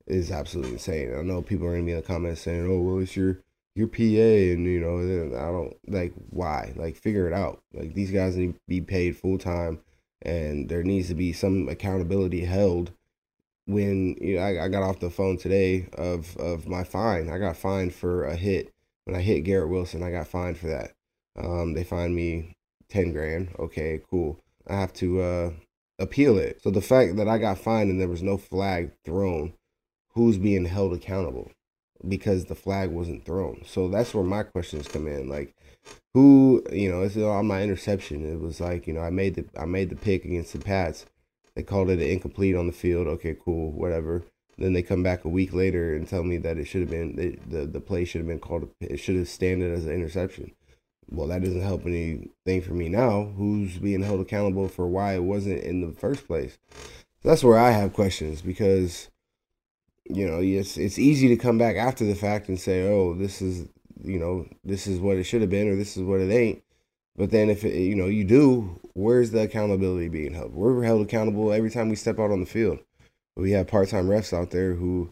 is 0.08 0.31
absolutely 0.31 0.74
insane. 0.74 1.13
I 1.15 1.22
know 1.22 1.41
people 1.41 1.67
are 1.67 1.72
gonna 1.72 1.84
be 1.84 1.91
in 1.91 1.98
the 1.98 2.03
comments 2.03 2.41
saying, 2.41 2.65
"Oh, 2.65 2.79
well, 2.79 3.00
it's 3.00 3.15
your 3.15 3.39
your 3.75 3.88
PA," 3.88 4.01
and 4.01 4.65
you 4.65 4.79
know, 4.79 5.38
I 5.38 5.51
don't 5.51 5.75
like 5.88 6.13
why. 6.29 6.73
Like, 6.75 6.97
figure 6.97 7.27
it 7.27 7.33
out. 7.33 7.61
Like 7.73 7.93
these 7.93 8.11
guys 8.11 8.35
need 8.35 8.53
to 8.53 8.59
be 8.67 8.81
paid 8.81 9.17
full 9.17 9.38
time, 9.38 9.79
and 10.21 10.69
there 10.69 10.83
needs 10.83 11.07
to 11.09 11.15
be 11.15 11.33
some 11.33 11.69
accountability 11.69 12.45
held. 12.45 12.91
When 13.65 14.15
you 14.19 14.38
know, 14.38 14.41
I, 14.41 14.65
I 14.65 14.67
got 14.67 14.83
off 14.83 14.99
the 14.99 15.09
phone 15.09 15.38
today 15.38 15.88
of 15.97 16.35
of 16.38 16.67
my 16.67 16.83
fine. 16.83 17.29
I 17.29 17.38
got 17.38 17.57
fined 17.57 17.93
for 17.93 18.25
a 18.25 18.35
hit 18.35 18.73
when 19.05 19.15
I 19.15 19.21
hit 19.21 19.41
Garrett 19.41 19.69
Wilson. 19.69 20.03
I 20.03 20.11
got 20.11 20.27
fined 20.27 20.57
for 20.57 20.67
that. 20.67 20.93
Um, 21.38 21.73
they 21.73 21.83
fined 21.83 22.15
me 22.15 22.53
ten 22.89 23.11
grand. 23.13 23.49
Okay, 23.59 24.01
cool. 24.09 24.39
I 24.67 24.75
have 24.75 24.93
to 24.93 25.21
uh, 25.21 25.51
appeal 25.99 26.38
it. 26.38 26.61
So 26.63 26.71
the 26.71 26.81
fact 26.81 27.15
that 27.17 27.27
I 27.27 27.38
got 27.38 27.59
fined 27.59 27.89
and 27.89 27.99
there 27.99 28.07
was 28.07 28.23
no 28.23 28.38
flag 28.38 28.91
thrown, 29.03 29.53
who's 30.13 30.38
being 30.38 30.65
held 30.65 30.93
accountable? 30.93 31.51
Because 32.07 32.45
the 32.45 32.55
flag 32.55 32.91
wasn't 32.91 33.25
thrown. 33.25 33.63
So 33.65 33.89
that's 33.89 34.13
where 34.13 34.23
my 34.23 34.43
questions 34.43 34.87
come 34.87 35.07
in. 35.07 35.27
Like, 35.27 35.53
who 36.13 36.63
you 36.71 36.89
know? 36.89 37.01
It's 37.01 37.17
on 37.17 37.47
my 37.47 37.61
interception. 37.61 38.25
It 38.25 38.39
was 38.39 38.61
like 38.61 38.87
you 38.87 38.93
know 38.93 39.01
I 39.01 39.09
made 39.09 39.35
the 39.35 39.45
I 39.59 39.65
made 39.65 39.89
the 39.89 39.95
pick 39.95 40.25
against 40.25 40.53
the 40.53 40.59
Pats. 40.59 41.05
They 41.55 41.63
called 41.63 41.89
it 41.89 41.99
an 41.99 42.07
incomplete 42.07 42.55
on 42.55 42.67
the 42.67 42.73
field. 42.73 43.07
Okay, 43.07 43.35
cool, 43.43 43.71
whatever. 43.71 44.23
Then 44.57 44.73
they 44.73 44.81
come 44.81 45.03
back 45.03 45.25
a 45.25 45.29
week 45.29 45.53
later 45.53 45.95
and 45.95 46.07
tell 46.07 46.23
me 46.23 46.37
that 46.37 46.57
it 46.57 46.65
should 46.65 46.81
have 46.81 46.89
been 46.89 47.15
the 47.15 47.39
the, 47.47 47.65
the 47.65 47.81
play 47.81 48.05
should 48.05 48.19
have 48.19 48.27
been 48.27 48.39
called. 48.39 48.69
It 48.79 48.97
should 48.97 49.15
have 49.15 49.27
standed 49.27 49.71
as 49.71 49.85
an 49.85 49.93
interception 49.93 50.51
well, 51.11 51.27
that 51.27 51.43
doesn't 51.43 51.61
help 51.61 51.85
anything 51.85 52.61
for 52.61 52.73
me 52.73 52.89
now. 52.89 53.33
Who's 53.35 53.77
being 53.77 54.03
held 54.03 54.21
accountable 54.21 54.67
for 54.67 54.87
why 54.87 55.15
it 55.15 55.23
wasn't 55.23 55.63
in 55.63 55.81
the 55.81 55.93
first 55.93 56.27
place? 56.27 56.57
That's 57.23 57.43
where 57.43 57.57
I 57.57 57.71
have 57.71 57.93
questions 57.93 58.41
because, 58.41 59.09
you 60.09 60.27
know, 60.29 60.39
it's 60.41 60.77
it's 60.77 60.99
easy 60.99 61.27
to 61.29 61.37
come 61.37 61.57
back 61.57 61.75
after 61.77 62.05
the 62.05 62.15
fact 62.15 62.49
and 62.49 62.59
say, 62.59 62.87
oh, 62.87 63.13
this 63.13 63.41
is, 63.41 63.67
you 64.03 64.19
know, 64.19 64.47
this 64.63 64.87
is 64.87 64.99
what 64.99 65.17
it 65.17 65.23
should 65.23 65.41
have 65.41 65.49
been 65.49 65.69
or 65.69 65.75
this 65.75 65.97
is 65.97 66.03
what 66.03 66.19
it 66.21 66.31
ain't. 66.31 66.63
But 67.15 67.31
then 67.31 67.49
if 67.49 67.63
it, 67.63 67.75
you 67.79 67.95
know 67.95 68.07
you 68.07 68.23
do, 68.23 68.79
where's 68.93 69.31
the 69.31 69.41
accountability 69.43 70.09
being 70.09 70.33
held? 70.33 70.53
We're 70.53 70.83
held 70.83 71.01
accountable 71.01 71.51
every 71.51 71.69
time 71.69 71.89
we 71.89 71.95
step 71.95 72.19
out 72.19 72.31
on 72.31 72.39
the 72.39 72.45
field. 72.45 72.79
We 73.35 73.51
have 73.51 73.67
part-time 73.67 74.07
refs 74.07 74.33
out 74.33 74.51
there 74.51 74.73
who, 74.73 75.11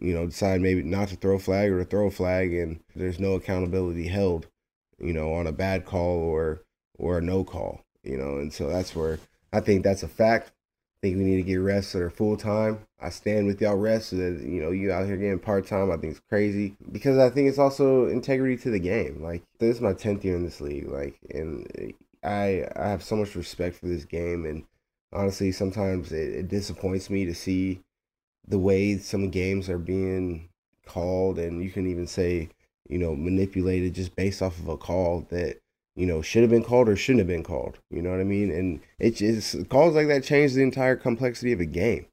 you 0.00 0.14
know, 0.14 0.26
decide 0.26 0.60
maybe 0.60 0.82
not 0.82 1.08
to 1.08 1.16
throw 1.16 1.36
a 1.36 1.40
flag 1.40 1.70
or 1.70 1.80
to 1.80 1.84
throw 1.84 2.06
a 2.08 2.10
flag, 2.10 2.52
and 2.52 2.80
there's 2.94 3.18
no 3.20 3.34
accountability 3.34 4.08
held 4.08 4.46
you 4.98 5.12
know, 5.12 5.34
on 5.34 5.46
a 5.46 5.52
bad 5.52 5.84
call 5.84 6.18
or 6.18 6.62
or 6.98 7.18
a 7.18 7.22
no 7.22 7.44
call, 7.44 7.80
you 8.02 8.16
know, 8.16 8.38
and 8.38 8.52
so 8.52 8.68
that's 8.68 8.94
where 8.94 9.18
I 9.52 9.60
think 9.60 9.82
that's 9.82 10.02
a 10.02 10.08
fact. 10.08 10.52
Think 11.04 11.18
we 11.18 11.24
need 11.24 11.36
to 11.36 11.42
get 11.42 11.58
refs 11.58 11.92
that 11.92 12.00
are 12.00 12.08
full 12.08 12.34
time. 12.34 12.78
I 12.98 13.10
stand 13.10 13.46
with 13.46 13.60
y'all 13.60 13.76
refs 13.76 14.04
so 14.04 14.16
that 14.16 14.40
you 14.40 14.62
know 14.62 14.70
you 14.70 14.90
out 14.90 15.04
here 15.04 15.18
getting 15.18 15.38
part 15.38 15.66
time. 15.66 15.90
I 15.90 15.98
think 15.98 16.12
it's 16.12 16.22
crazy 16.30 16.76
because 16.92 17.18
I 17.18 17.28
think 17.28 17.46
it's 17.46 17.58
also 17.58 18.06
integrity 18.06 18.56
to 18.62 18.70
the 18.70 18.78
game. 18.78 19.22
Like 19.22 19.42
this 19.58 19.76
is 19.76 19.82
my 19.82 19.92
tenth 19.92 20.24
year 20.24 20.34
in 20.34 20.44
this 20.44 20.62
league, 20.62 20.88
like, 20.88 21.18
and 21.28 21.92
I 22.22 22.64
I 22.74 22.88
have 22.88 23.02
so 23.02 23.16
much 23.16 23.34
respect 23.34 23.76
for 23.76 23.86
this 23.86 24.06
game, 24.06 24.46
and 24.46 24.64
honestly, 25.12 25.52
sometimes 25.52 26.10
it, 26.10 26.36
it 26.36 26.48
disappoints 26.48 27.10
me 27.10 27.26
to 27.26 27.34
see 27.34 27.80
the 28.48 28.58
way 28.58 28.96
some 28.96 29.28
games 29.28 29.68
are 29.68 29.76
being 29.76 30.48
called, 30.86 31.38
and 31.38 31.62
you 31.62 31.70
can 31.70 31.86
even 31.86 32.06
say 32.06 32.48
you 32.88 32.98
know, 32.98 33.14
manipulated 33.16 33.94
just 33.94 34.14
based 34.14 34.42
off 34.42 34.58
of 34.58 34.68
a 34.68 34.76
call 34.76 35.26
that, 35.30 35.58
you 35.96 36.06
know, 36.06 36.22
should 36.22 36.42
have 36.42 36.50
been 36.50 36.64
called 36.64 36.88
or 36.88 36.96
shouldn't 36.96 37.20
have 37.20 37.28
been 37.28 37.44
called. 37.44 37.78
You 37.90 38.02
know 38.02 38.10
what 38.10 38.20
I 38.20 38.24
mean? 38.24 38.50
And 38.50 38.80
it 38.98 39.16
just 39.16 39.68
calls 39.68 39.94
like 39.94 40.08
that 40.08 40.24
change 40.24 40.54
the 40.54 40.62
entire 40.62 40.96
complexity 40.96 41.52
of 41.52 41.60
a 41.60 41.66
game. 41.66 42.06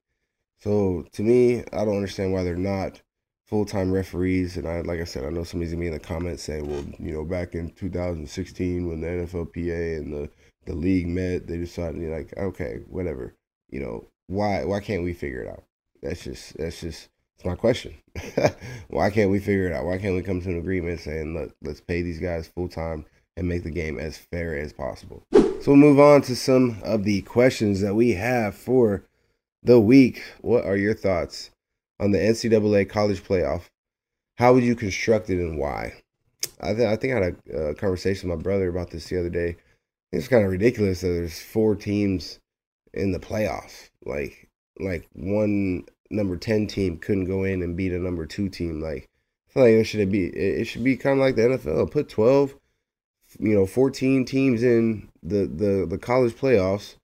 So 0.59 1.05
to 1.13 1.23
me, 1.23 1.61
I 1.73 1.85
don't 1.85 1.95
understand 1.95 2.33
why 2.33 2.43
they're 2.43 2.55
not 2.55 3.01
full 3.47 3.65
time 3.65 3.91
referees. 3.91 4.57
And 4.57 4.67
I, 4.67 4.81
like 4.81 5.01
I 5.01 5.05
said, 5.05 5.25
I 5.25 5.29
know 5.29 5.43
somebody's 5.43 5.73
gonna 5.73 5.81
be 5.81 5.87
in 5.87 5.93
the 5.93 5.99
comments 5.99 6.43
saying, 6.43 6.69
well, 6.69 6.85
you 6.99 7.13
know, 7.13 7.25
back 7.25 7.55
in 7.55 7.71
2016 7.71 8.87
when 8.87 9.01
the 9.01 9.07
NFLPA 9.07 9.97
and 9.97 10.13
the 10.13 10.29
the 10.65 10.75
league 10.75 11.07
met, 11.07 11.47
they 11.47 11.57
decided 11.57 12.01
like, 12.11 12.33
okay, 12.37 12.81
whatever. 12.87 13.33
You 13.69 13.79
know, 13.79 14.07
why 14.27 14.63
why 14.63 14.79
can't 14.79 15.03
we 15.03 15.13
figure 15.13 15.41
it 15.41 15.49
out? 15.49 15.63
That's 16.03 16.23
just 16.23 16.57
that's 16.57 16.81
just 16.81 17.09
it's 17.35 17.45
my 17.47 17.55
question. 17.55 17.95
Why 18.89 19.09
can't 19.09 19.31
we 19.31 19.39
figure 19.39 19.65
it 19.65 19.73
out? 19.73 19.85
Why 19.85 19.97
can't 19.97 20.13
we 20.13 20.21
come 20.21 20.41
to 20.41 20.49
an 20.49 20.59
agreement 20.59 20.99
saying, 20.99 21.33
look, 21.33 21.55
let's 21.63 21.81
pay 21.81 22.03
these 22.03 22.19
guys 22.19 22.47
full 22.47 22.67
time 22.67 23.03
and 23.37 23.47
make 23.47 23.63
the 23.63 23.71
game 23.71 23.99
as 23.99 24.17
fair 24.17 24.57
as 24.57 24.73
possible? 24.73 25.23
So 25.31 25.63
we'll 25.67 25.75
move 25.77 25.99
on 25.99 26.21
to 26.23 26.35
some 26.35 26.77
of 26.83 27.03
the 27.03 27.21
questions 27.21 27.81
that 27.81 27.95
we 27.95 28.13
have 28.13 28.55
for 28.55 29.03
the 29.63 29.79
week. 29.79 30.23
What 30.41 30.65
are 30.65 30.77
your 30.77 30.93
thoughts 30.93 31.51
on 31.99 32.11
the 32.11 32.17
NCAA 32.17 32.89
college 32.89 33.23
playoff? 33.23 33.63
How 34.37 34.53
would 34.53 34.63
you 34.63 34.75
construct 34.75 35.29
it 35.29 35.39
and 35.39 35.57
why? 35.57 35.93
I, 36.59 36.73
th- 36.73 36.87
I 36.87 36.95
think 36.95 37.13
I 37.13 37.23
had 37.23 37.37
a 37.53 37.73
conversation 37.75 38.29
with 38.29 38.39
my 38.39 38.43
brother 38.43 38.69
about 38.69 38.89
this 38.89 39.09
the 39.09 39.19
other 39.19 39.29
day. 39.29 39.57
It's 40.11 40.27
kind 40.27 40.43
of 40.43 40.51
ridiculous 40.51 41.01
that 41.01 41.07
there's 41.07 41.39
four 41.39 41.75
teams 41.75 42.39
in 42.93 43.11
the 43.11 43.19
playoff. 43.19 43.89
Like, 44.05 44.49
like 44.79 45.07
one 45.13 45.85
number 46.09 46.37
10 46.37 46.67
team 46.67 46.97
couldn't 46.97 47.25
go 47.25 47.43
in 47.43 47.61
and 47.61 47.77
beat 47.77 47.93
a 47.93 47.99
number 47.99 48.25
2 48.25 48.49
team 48.49 48.81
like 48.81 49.07
I 49.49 49.53
feel 49.53 49.63
like 49.63 49.73
it 49.73 49.83
should 49.85 50.11
be 50.11 50.25
it 50.27 50.65
should 50.65 50.83
be 50.83 50.97
kind 50.97 51.19
of 51.19 51.25
like 51.25 51.35
the 51.35 51.41
NFL 51.43 51.91
put 51.91 52.09
12 52.09 52.55
you 53.39 53.53
know 53.55 53.65
14 53.65 54.25
teams 54.25 54.63
in 54.63 55.09
the 55.23 55.45
the 55.45 55.85
the 55.89 55.97
college 55.97 56.33
playoffs 56.33 56.95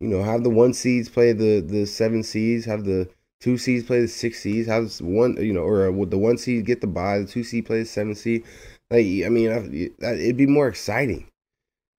you 0.00 0.08
know 0.08 0.22
have 0.22 0.42
the 0.42 0.50
one 0.50 0.72
seeds 0.72 1.08
play 1.08 1.32
the 1.32 1.60
the 1.60 1.86
seven 1.86 2.22
seeds 2.22 2.64
have 2.64 2.84
the 2.84 3.08
two 3.40 3.58
seeds 3.58 3.84
play 3.84 4.00
the 4.00 4.08
six 4.08 4.40
seeds 4.40 4.66
have 4.66 4.90
one 5.00 5.36
you 5.36 5.52
know 5.52 5.60
or 5.60 5.86
uh, 5.86 5.90
would 5.90 6.10
the 6.10 6.18
one 6.18 6.38
seed 6.38 6.64
get 6.64 6.80
the 6.80 6.86
bye 6.86 7.18
the 7.18 7.26
two 7.26 7.44
seed 7.44 7.66
play 7.66 7.80
the 7.80 7.84
seven 7.84 8.14
seed 8.14 8.44
like 8.90 9.04
I 9.04 9.28
mean 9.28 9.94
it'd 10.00 10.36
be 10.36 10.46
more 10.46 10.68
exciting 10.68 11.26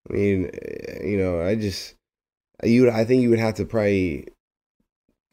I 0.09 0.13
mean 0.13 0.51
eh, 0.53 1.03
you 1.05 1.17
know 1.17 1.41
I 1.41 1.55
just 1.55 1.95
you 2.63 2.89
I 2.89 3.05
think 3.05 3.21
you 3.21 3.29
would 3.29 3.39
have 3.39 3.55
to 3.55 3.65
probably 3.65 4.27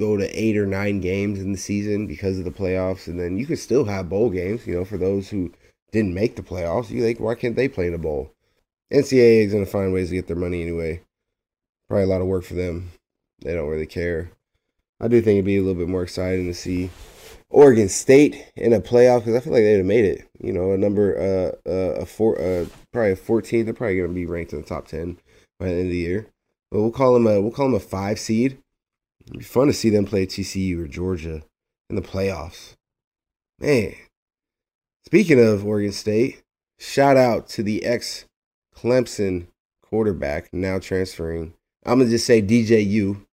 go 0.00 0.16
to 0.16 0.28
eight 0.28 0.56
or 0.56 0.66
nine 0.66 1.00
games 1.00 1.40
in 1.40 1.52
the 1.52 1.58
season 1.58 2.06
because 2.06 2.38
of 2.38 2.44
the 2.44 2.50
playoffs, 2.50 3.06
and 3.06 3.18
then 3.18 3.38
you 3.38 3.46
could 3.46 3.58
still 3.58 3.84
have 3.84 4.08
bowl 4.08 4.30
games. 4.30 4.66
You 4.66 4.75
know, 4.75 4.84
for 4.84 4.99
those 4.99 5.28
who 5.28 5.52
didn't 5.92 6.14
make 6.14 6.37
the 6.37 6.42
playoffs, 6.42 6.90
you 6.90 7.04
like 7.04 7.20
why 7.20 7.34
can't 7.34 7.56
they 7.56 7.68
play 7.68 7.87
in 7.87 7.94
a 7.94 7.99
bowl? 7.99 8.34
NCAA 8.93 9.45
is 9.45 9.53
gonna 9.53 9.67
find 9.67 9.93
ways 9.93 10.09
to 10.09 10.14
get 10.14 10.26
their 10.26 10.37
money 10.37 10.62
anyway. 10.62 11.03
Probably 11.88 12.05
a 12.05 12.09
lot 12.09 12.21
of 12.21 12.26
work 12.26 12.45
for 12.45 12.55
them. 12.55 12.93
They 13.41 13.55
don't 13.55 13.69
really 13.69 13.87
care. 13.87 14.31
I 15.00 15.09
do 15.09 15.21
think 15.21 15.37
it'd 15.37 15.45
be 15.45 15.57
a 15.57 15.62
little 15.62 15.81
bit 15.81 15.88
more 15.88 16.03
exciting 16.03 16.47
to 16.47 16.55
see 16.55 16.91
Oregon 17.50 17.88
State 17.88 18.53
in 18.57 18.73
a 18.73 18.81
playoff 18.81 19.21
because 19.21 19.37
I 19.37 19.41
feel 19.41 19.53
like 19.53 19.62
they'd 19.62 19.79
have 19.79 19.87
made 19.87 20.05
it. 20.05 20.29
You 20.41 20.53
know, 20.53 20.73
a 20.73 20.79
number, 20.79 21.19
uh, 21.19 21.69
uh 21.69 22.00
a 22.00 22.07
four, 22.07 22.41
uh, 22.41 22.67
probably 22.93 23.12
a 23.12 23.17
14th. 23.17 23.64
They're 23.64 23.75
probably 23.75 24.00
gonna 24.00 24.12
be 24.12 24.26
ranked 24.26 24.53
in 24.53 24.61
the 24.61 24.67
top 24.67 24.87
10 24.87 25.19
by 25.59 25.67
the 25.67 25.73
end 25.73 25.83
of 25.83 25.88
the 25.88 25.97
year. 25.97 26.26
But 26.71 26.81
we'll 26.81 26.91
call 26.91 27.14
them 27.14 27.26
a 27.26 27.41
we'll 27.41 27.53
call 27.53 27.67
them 27.67 27.75
a 27.75 27.81
five 27.81 28.19
seed 28.19 28.59
It'd 29.26 29.38
be 29.38 29.45
fun 29.45 29.69
to 29.69 29.73
see 29.73 29.91
them 29.91 30.05
play 30.05 30.26
TCU 30.26 30.85
or 30.85 30.88
Georgia 30.88 31.43
in 31.88 31.97
the 31.97 32.03
playoffs. 32.03 32.75
Man. 33.59 33.95
Speaking 35.07 35.41
of 35.41 35.64
Oregon 35.64 35.93
State, 35.93 36.43
shout 36.79 37.17
out 37.17 37.49
to 37.50 37.62
the 37.62 37.85
ex 37.85 38.25
Clemson 38.85 39.47
quarterback 39.83 40.53
now 40.53 40.79
transferring. 40.79 41.55
I'm 41.87 41.99
gonna 41.99 42.11
just 42.11 42.26
say 42.26 42.43
DJU 42.43 43.25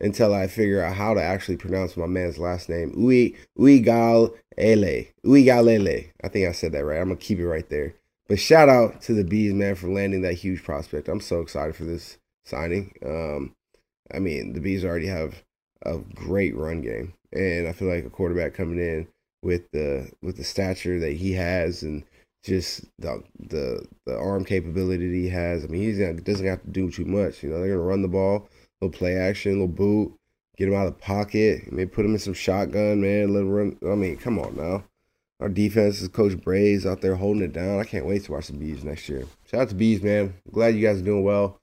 until 0.00 0.34
I 0.34 0.46
figure 0.46 0.82
out 0.82 0.96
how 0.96 1.14
to 1.14 1.22
actually 1.22 1.56
pronounce 1.56 1.96
my 1.96 2.06
man's 2.06 2.38
last 2.38 2.68
name. 2.68 2.92
Ui 2.96 3.34
Uigal 3.58 4.34
Ele. 4.56 5.06
Uigalele. 5.24 6.10
I 6.22 6.28
think 6.28 6.46
I 6.46 6.52
said 6.52 6.72
that 6.72 6.84
right. 6.84 7.00
I'm 7.00 7.08
gonna 7.08 7.16
keep 7.16 7.38
it 7.38 7.48
right 7.48 7.68
there. 7.70 7.94
But 8.28 8.38
shout 8.38 8.68
out 8.68 9.00
to 9.02 9.14
the 9.14 9.24
bees, 9.24 9.54
man, 9.54 9.74
for 9.74 9.88
landing 9.88 10.20
that 10.22 10.34
huge 10.34 10.62
prospect. 10.62 11.08
I'm 11.08 11.20
so 11.20 11.40
excited 11.40 11.74
for 11.74 11.84
this 11.84 12.18
signing. 12.44 12.92
Um, 13.04 13.54
I 14.12 14.18
mean, 14.18 14.52
the 14.52 14.60
Bees 14.60 14.84
already 14.84 15.06
have 15.06 15.42
a 15.82 15.98
great 15.98 16.54
run 16.54 16.82
game, 16.82 17.14
and 17.32 17.66
I 17.66 17.72
feel 17.72 17.88
like 17.88 18.04
a 18.04 18.10
quarterback 18.10 18.52
coming 18.54 18.78
in 18.78 19.08
with 19.42 19.70
the 19.70 20.10
with 20.22 20.36
the 20.36 20.44
stature 20.44 20.98
that 21.00 21.12
he 21.12 21.32
has 21.32 21.82
and 21.82 22.04
just 22.42 22.84
the 22.98 23.22
the 23.38 23.86
the 24.06 24.16
arm 24.16 24.44
capability 24.44 25.08
that 25.08 25.14
he 25.14 25.28
has. 25.28 25.64
I 25.64 25.68
mean, 25.68 25.82
he 25.82 26.22
doesn't 26.22 26.46
have 26.46 26.62
to 26.62 26.70
do 26.70 26.90
too 26.90 27.04
much. 27.04 27.42
You 27.42 27.50
know, 27.50 27.60
they're 27.60 27.76
gonna 27.76 27.80
run 27.80 28.02
the 28.02 28.08
ball, 28.08 28.48
little 28.80 28.96
play 28.96 29.16
action, 29.16 29.52
little 29.52 29.68
boot, 29.68 30.14
get 30.56 30.68
him 30.68 30.74
out 30.74 30.86
of 30.86 30.94
the 30.94 31.00
pocket, 31.00 31.72
maybe 31.72 31.90
put 31.90 32.04
him 32.04 32.12
in 32.12 32.18
some 32.18 32.34
shotgun, 32.34 33.00
man. 33.00 33.32
Let 33.32 33.40
him 33.40 33.50
run. 33.50 33.78
I 33.82 33.94
mean, 33.94 34.16
come 34.16 34.38
on 34.38 34.56
now. 34.56 34.84
Our 35.40 35.48
defense 35.48 36.02
is 36.02 36.08
Coach 36.08 36.40
Bray's 36.40 36.84
out 36.84 37.00
there 37.00 37.14
holding 37.14 37.42
it 37.42 37.52
down. 37.52 37.78
I 37.78 37.84
can't 37.84 38.06
wait 38.06 38.24
to 38.24 38.32
watch 38.32 38.48
the 38.48 38.54
Bees 38.54 38.82
next 38.82 39.08
year. 39.08 39.24
Shout 39.46 39.60
out 39.60 39.68
to 39.68 39.74
Bees, 39.76 40.02
man. 40.02 40.34
Glad 40.50 40.74
you 40.74 40.84
guys 40.84 41.00
are 41.00 41.04
doing 41.04 41.22
well. 41.22 41.60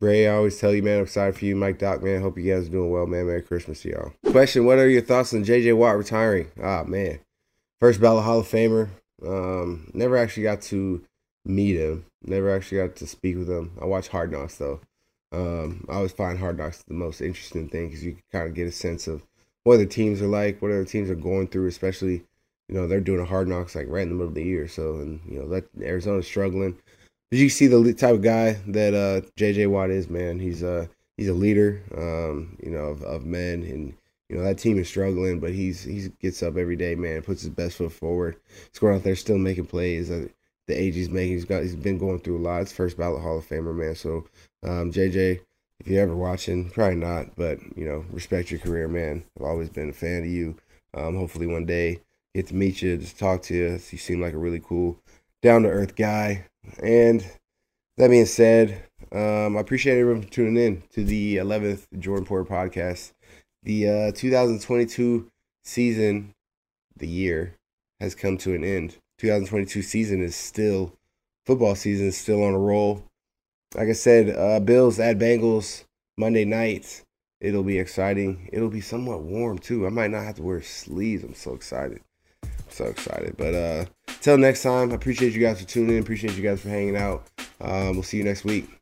Bray, 0.00 0.26
I 0.26 0.34
always 0.34 0.58
tell 0.58 0.74
you, 0.74 0.82
man, 0.82 0.96
I'm 0.98 1.04
excited 1.04 1.36
for 1.36 1.44
you. 1.44 1.54
Mike 1.54 1.78
Doc, 1.78 2.02
man, 2.02 2.20
hope 2.20 2.36
you 2.36 2.52
guys 2.52 2.66
are 2.66 2.72
doing 2.72 2.90
well, 2.90 3.06
man. 3.06 3.26
Merry 3.26 3.42
Christmas 3.42 3.82
to 3.82 3.90
y'all. 3.90 4.32
Question 4.32 4.66
What 4.66 4.78
are 4.78 4.88
your 4.88 5.02
thoughts 5.02 5.32
on 5.32 5.44
JJ 5.44 5.76
Watt 5.76 5.96
retiring? 5.96 6.50
Ah, 6.60 6.82
man. 6.82 7.20
First 7.78 8.00
ballot 8.00 8.24
Hall 8.24 8.40
of 8.40 8.48
Famer. 8.48 8.88
Um, 9.26 9.90
never 9.94 10.16
actually 10.16 10.44
got 10.44 10.62
to 10.62 11.02
meet 11.44 11.76
him, 11.76 12.04
never 12.22 12.54
actually 12.54 12.78
got 12.78 12.96
to 12.96 13.06
speak 13.06 13.36
with 13.36 13.48
him. 13.48 13.72
I 13.80 13.84
watch 13.84 14.08
Hard 14.08 14.32
Knocks, 14.32 14.56
though. 14.56 14.80
Um, 15.32 15.86
I 15.88 15.94
always 15.94 16.12
find 16.12 16.38
Hard 16.38 16.58
Knocks 16.58 16.82
the 16.82 16.94
most 16.94 17.20
interesting 17.20 17.68
thing 17.68 17.88
because 17.88 18.04
you 18.04 18.12
can 18.12 18.22
kind 18.30 18.48
of 18.48 18.54
get 18.54 18.68
a 18.68 18.72
sense 18.72 19.06
of 19.06 19.22
what 19.64 19.78
the 19.78 19.86
teams 19.86 20.20
are 20.20 20.26
like, 20.26 20.60
what 20.60 20.70
other 20.70 20.84
teams 20.84 21.08
are 21.08 21.14
going 21.14 21.48
through, 21.48 21.68
especially, 21.68 22.24
you 22.68 22.74
know, 22.74 22.86
they're 22.86 23.00
doing 23.00 23.20
a 23.20 23.24
Hard 23.24 23.48
Knocks 23.48 23.74
like 23.74 23.86
right 23.88 24.02
in 24.02 24.08
the 24.08 24.14
middle 24.14 24.28
of 24.28 24.34
the 24.34 24.44
year. 24.44 24.68
So, 24.68 24.96
and, 24.96 25.20
you 25.26 25.38
know, 25.38 25.48
that 25.48 25.64
Arizona's 25.80 26.26
struggling 26.26 26.76
did 27.32 27.40
you 27.40 27.48
see 27.48 27.66
the 27.66 27.94
type 27.94 28.16
of 28.16 28.20
guy 28.20 28.58
that 28.66 28.92
uh, 28.92 29.26
JJ 29.38 29.68
Watt 29.68 29.88
is? 29.88 30.10
Man, 30.10 30.38
he's 30.38 30.62
uh 30.62 30.86
he's 31.16 31.30
a 31.30 31.32
leader, 31.32 31.82
um, 31.96 32.58
you 32.62 32.70
know, 32.70 32.88
of, 32.90 33.02
of 33.02 33.24
men, 33.24 33.62
and 33.62 33.94
you 34.32 34.38
know 34.38 34.44
that 34.44 34.56
team 34.56 34.78
is 34.78 34.88
struggling, 34.88 35.40
but 35.40 35.50
he's 35.50 35.84
he 35.84 36.08
gets 36.22 36.42
up 36.42 36.56
every 36.56 36.74
day, 36.74 36.94
man, 36.94 37.20
puts 37.20 37.42
his 37.42 37.50
best 37.50 37.76
foot 37.76 37.92
forward. 37.92 38.36
Going 38.80 38.96
out 38.96 39.02
there 39.02 39.14
still 39.14 39.36
making 39.36 39.66
plays. 39.66 40.10
Uh, 40.10 40.28
the 40.66 40.74
age 40.74 40.94
he's 40.94 41.10
making, 41.10 41.34
he's 41.34 41.44
got 41.44 41.62
he's 41.62 41.76
been 41.76 41.98
going 41.98 42.18
through 42.18 42.38
a 42.38 42.40
lot. 42.40 42.62
It's 42.62 42.72
first 42.72 42.96
ballot 42.96 43.20
Hall 43.20 43.36
of 43.36 43.46
Famer, 43.46 43.74
man. 43.74 43.94
So, 43.94 44.24
um, 44.62 44.90
JJ, 44.90 45.40
if 45.80 45.86
you're 45.86 46.02
ever 46.02 46.16
watching, 46.16 46.70
probably 46.70 46.96
not, 46.96 47.36
but 47.36 47.58
you 47.76 47.84
know, 47.84 48.06
respect 48.10 48.50
your 48.50 48.60
career, 48.60 48.88
man. 48.88 49.22
I've 49.38 49.44
always 49.44 49.68
been 49.68 49.90
a 49.90 49.92
fan 49.92 50.22
of 50.22 50.28
you. 50.28 50.56
Um, 50.94 51.14
hopefully 51.14 51.46
one 51.46 51.66
day 51.66 52.00
get 52.34 52.46
to 52.46 52.54
meet 52.54 52.80
you, 52.80 52.96
just 52.96 53.18
talk 53.18 53.42
to 53.42 53.54
you. 53.54 53.72
You 53.72 53.98
seem 53.98 54.22
like 54.22 54.32
a 54.32 54.38
really 54.38 54.60
cool, 54.60 54.98
down 55.42 55.64
to 55.64 55.68
earth 55.68 55.94
guy. 55.94 56.46
And 56.82 57.22
that 57.98 58.08
being 58.08 58.24
said, 58.24 58.82
um, 59.12 59.58
I 59.58 59.60
appreciate 59.60 59.98
everyone 60.00 60.22
for 60.22 60.30
tuning 60.30 60.56
in 60.56 60.82
to 60.94 61.04
the 61.04 61.36
11th 61.36 61.86
Jordan 61.98 62.24
Poyer 62.24 62.46
podcast. 62.46 63.12
The 63.62 63.88
uh, 63.88 64.12
2022 64.12 65.28
season, 65.64 66.34
the 66.96 67.06
year, 67.06 67.56
has 68.00 68.14
come 68.14 68.36
to 68.38 68.54
an 68.54 68.64
end. 68.64 68.96
2022 69.18 69.82
season 69.82 70.22
is 70.22 70.34
still, 70.34 70.94
football 71.46 71.74
season 71.74 72.08
is 72.08 72.16
still 72.18 72.42
on 72.42 72.54
a 72.54 72.58
roll. 72.58 73.04
Like 73.74 73.88
I 73.88 73.92
said, 73.92 74.36
uh, 74.36 74.60
Bills 74.60 74.98
at 74.98 75.18
Bengals 75.18 75.84
Monday 76.18 76.44
night. 76.44 77.04
It'll 77.40 77.62
be 77.62 77.78
exciting. 77.78 78.48
It'll 78.52 78.68
be 78.68 78.80
somewhat 78.80 79.22
warm 79.22 79.58
too. 79.58 79.86
I 79.86 79.90
might 79.90 80.10
not 80.10 80.24
have 80.24 80.36
to 80.36 80.42
wear 80.42 80.62
sleeves. 80.62 81.24
I'm 81.24 81.34
so 81.34 81.54
excited 81.54 82.00
I'm 82.42 82.50
so 82.70 82.84
excited. 82.86 83.36
But 83.36 83.54
uh 83.54 83.84
till 84.20 84.38
next 84.38 84.62
time, 84.62 84.92
I 84.92 84.94
appreciate 84.94 85.32
you 85.32 85.40
guys 85.40 85.60
for 85.60 85.66
tuning 85.66 85.96
in. 85.96 86.02
Appreciate 86.02 86.36
you 86.36 86.42
guys 86.42 86.60
for 86.60 86.68
hanging 86.68 86.96
out. 86.96 87.26
Um, 87.60 87.94
we'll 87.94 88.02
see 88.02 88.18
you 88.18 88.24
next 88.24 88.44
week. 88.44 88.81